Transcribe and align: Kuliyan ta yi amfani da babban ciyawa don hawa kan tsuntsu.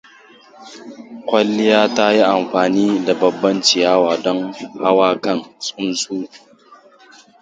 Kuliyan 1.27 1.87
ta 1.95 2.07
yi 2.15 2.23
amfani 2.23 3.05
da 3.05 3.13
babban 3.19 3.61
ciyawa 3.61 4.13
don 4.23 4.53
hawa 4.83 5.09
kan 5.23 5.39
tsuntsu. 5.59 6.15